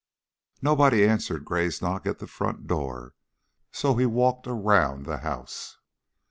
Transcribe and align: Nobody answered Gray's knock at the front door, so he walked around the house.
Nobody 0.63 1.07
answered 1.07 1.45
Gray's 1.45 1.79
knock 1.79 2.07
at 2.07 2.17
the 2.17 2.25
front 2.25 2.65
door, 2.65 3.13
so 3.71 3.97
he 3.97 4.07
walked 4.07 4.47
around 4.47 5.05
the 5.05 5.17
house. 5.17 5.77